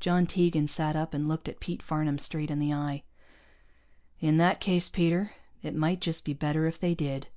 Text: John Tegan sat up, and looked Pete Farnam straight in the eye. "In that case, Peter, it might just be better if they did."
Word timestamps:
John 0.00 0.26
Tegan 0.26 0.66
sat 0.66 0.96
up, 0.96 1.14
and 1.14 1.26
looked 1.26 1.48
Pete 1.58 1.82
Farnam 1.82 2.18
straight 2.20 2.50
in 2.50 2.58
the 2.58 2.74
eye. 2.74 3.04
"In 4.20 4.36
that 4.36 4.60
case, 4.60 4.90
Peter, 4.90 5.32
it 5.62 5.74
might 5.74 6.02
just 6.02 6.26
be 6.26 6.34
better 6.34 6.66
if 6.66 6.78
they 6.78 6.94
did." 6.94 7.28